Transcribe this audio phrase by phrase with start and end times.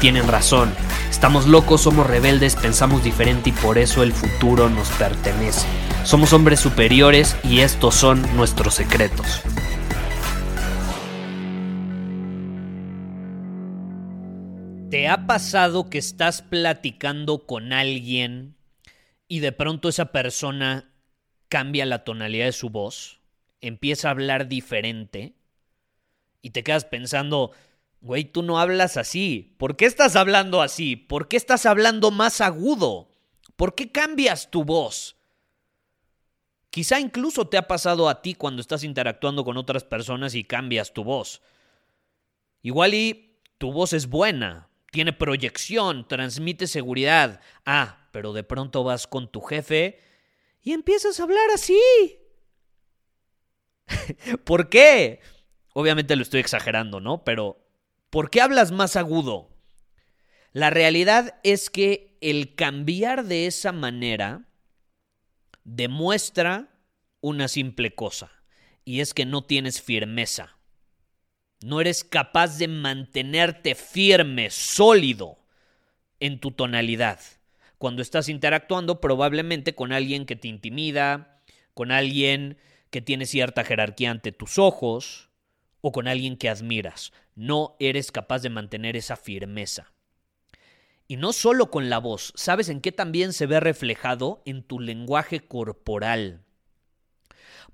[0.00, 0.72] tienen razón.
[1.10, 5.66] Estamos locos, somos rebeldes, pensamos diferente y por eso el futuro nos pertenece.
[6.04, 9.42] Somos hombres superiores y estos son nuestros secretos.
[14.90, 18.56] ¿Te ha pasado que estás platicando con alguien
[19.28, 20.90] y de pronto esa persona
[21.48, 23.20] cambia la tonalidad de su voz,
[23.60, 25.34] empieza a hablar diferente
[26.42, 27.52] y te quedas pensando,
[28.00, 30.96] güey, tú no hablas así, ¿por qué estás hablando así?
[30.96, 33.10] ¿Por qué estás hablando más agudo?
[33.56, 35.16] ¿Por qué cambias tu voz?
[36.70, 40.92] Quizá incluso te ha pasado a ti cuando estás interactuando con otras personas y cambias
[40.92, 41.42] tu voz.
[42.62, 47.40] Igual y tu voz es buena, tiene proyección, transmite seguridad.
[47.66, 50.00] Ah, pero de pronto vas con tu jefe
[50.62, 51.80] y empiezas a hablar así.
[54.44, 55.20] ¿Por qué?
[55.74, 57.24] Obviamente lo estoy exagerando, ¿no?
[57.24, 57.59] Pero
[58.10, 59.48] ¿por qué hablas más agudo?
[60.52, 64.48] La realidad es que el cambiar de esa manera
[65.64, 66.68] demuestra
[67.20, 68.32] una simple cosa,
[68.84, 70.56] y es que no tienes firmeza.
[71.62, 75.38] No eres capaz de mantenerte firme, sólido
[76.18, 77.20] en tu tonalidad.
[77.78, 81.40] Cuando estás interactuando probablemente con alguien que te intimida,
[81.74, 82.58] con alguien
[82.90, 85.29] que tiene cierta jerarquía ante tus ojos
[85.80, 87.12] o con alguien que admiras.
[87.34, 89.92] No eres capaz de mantener esa firmeza.
[91.08, 94.42] Y no solo con la voz, ¿sabes en qué también se ve reflejado?
[94.44, 96.44] En tu lenguaje corporal.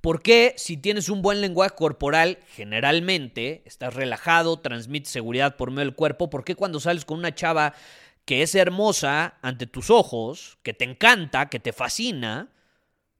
[0.00, 5.86] ¿Por qué si tienes un buen lenguaje corporal, generalmente estás relajado, transmites seguridad por medio
[5.86, 6.30] del cuerpo?
[6.30, 7.74] ¿Por qué cuando sales con una chava
[8.24, 12.50] que es hermosa ante tus ojos, que te encanta, que te fascina,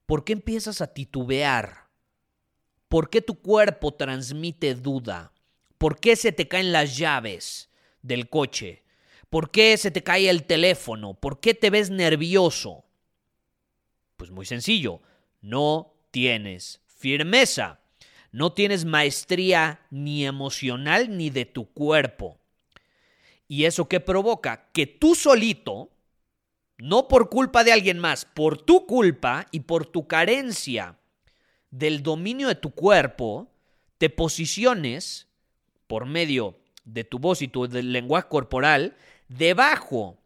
[0.05, 1.86] ¿por qué empiezas a titubear?
[2.89, 5.33] ¿Por qué tu cuerpo transmite duda?
[5.79, 7.69] ¿Por qué se te caen las llaves
[8.03, 8.85] del coche?
[9.29, 11.15] ¿Por qué se te cae el teléfono?
[11.15, 12.85] ¿Por qué te ves nervioso?
[14.17, 15.03] Pues muy sencillo,
[15.41, 17.81] no tienes firmeza,
[18.31, 22.39] no tienes maestría ni emocional ni de tu cuerpo.
[23.49, 24.71] ¿Y eso qué provoca?
[24.73, 25.91] Que tú solito,
[26.79, 30.97] no por culpa de alguien más, por tu culpa y por tu carencia
[31.79, 33.51] del dominio de tu cuerpo,
[33.99, 35.29] te posiciones
[35.87, 38.97] por medio de tu voz y tu lenguaje corporal
[39.29, 40.19] debajo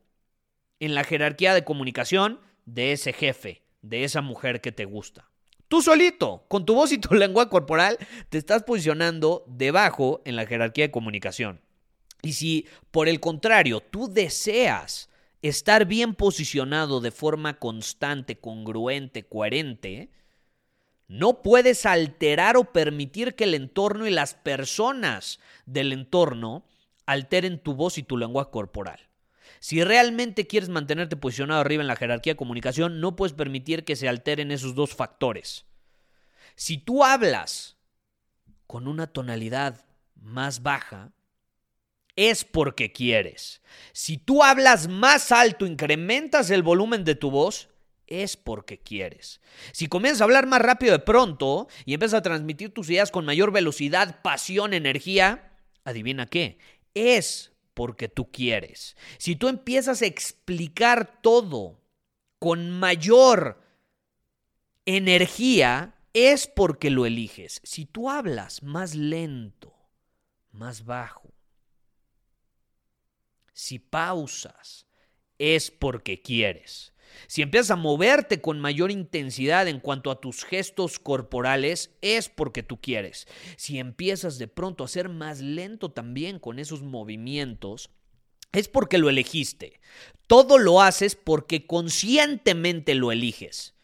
[0.78, 5.28] en la jerarquía de comunicación de ese jefe, de esa mujer que te gusta.
[5.66, 10.46] Tú solito, con tu voz y tu lengua corporal, te estás posicionando debajo en la
[10.46, 11.60] jerarquía de comunicación.
[12.22, 15.08] Y si, por el contrario, tú deseas
[15.42, 20.10] estar bien posicionado de forma constante, congruente, coherente,
[21.10, 26.64] no puedes alterar o permitir que el entorno y las personas del entorno
[27.04, 29.08] alteren tu voz y tu lengua corporal.
[29.58, 33.96] Si realmente quieres mantenerte posicionado arriba en la jerarquía de comunicación, no puedes permitir que
[33.96, 35.64] se alteren esos dos factores.
[36.54, 37.76] Si tú hablas
[38.68, 39.84] con una tonalidad
[40.14, 41.10] más baja,
[42.14, 43.62] es porque quieres.
[43.92, 47.69] Si tú hablas más alto, incrementas el volumen de tu voz,
[48.10, 49.40] es porque quieres.
[49.72, 53.24] Si comienzas a hablar más rápido de pronto y empiezas a transmitir tus ideas con
[53.24, 55.52] mayor velocidad, pasión, energía,
[55.84, 56.58] adivina qué,
[56.92, 58.96] es porque tú quieres.
[59.16, 61.80] Si tú empiezas a explicar todo
[62.38, 63.62] con mayor
[64.84, 67.60] energía, es porque lo eliges.
[67.64, 69.74] Si tú hablas más lento,
[70.52, 71.32] más bajo,
[73.52, 74.86] si pausas,
[75.38, 76.92] es porque quieres.
[77.26, 82.62] Si empiezas a moverte con mayor intensidad en cuanto a tus gestos corporales, es porque
[82.62, 83.26] tú quieres.
[83.56, 87.90] Si empiezas de pronto a ser más lento también con esos movimientos,
[88.52, 89.80] es porque lo elegiste.
[90.26, 93.74] Todo lo haces porque conscientemente lo eliges.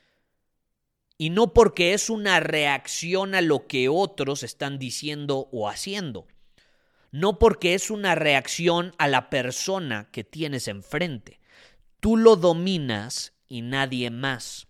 [1.18, 6.26] Y no porque es una reacción a lo que otros están diciendo o haciendo.
[7.10, 11.40] No porque es una reacción a la persona que tienes enfrente.
[12.00, 14.68] Tú lo dominas y nadie más.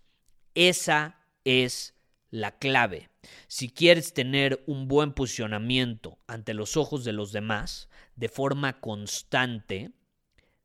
[0.55, 1.93] Esa es
[2.29, 3.09] la clave.
[3.47, 9.91] Si quieres tener un buen posicionamiento ante los ojos de los demás de forma constante,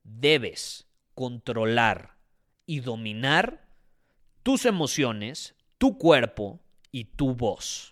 [0.05, 2.17] debes controlar
[2.67, 3.69] y dominar
[4.43, 6.61] tus emociones, tu cuerpo
[6.91, 7.92] y tu voz.